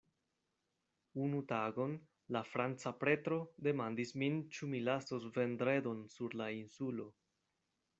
Unu 1.25 1.41
tagon 1.51 1.93
la 2.37 2.41
franca 2.55 2.95
pretro 3.05 3.39
demandis 3.69 4.17
min 4.25 4.43
ĉu 4.57 4.73
mi 4.75 4.83
lasos 4.91 5.33
Vendredon 5.41 6.07
sur 6.19 6.43
la 6.43 6.55
insulo. 6.63 7.13